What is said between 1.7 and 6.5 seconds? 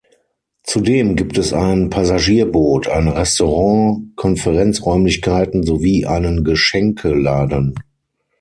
Passagierboot, ein Restaurant, Konferenzräumlichkeiten sowie einen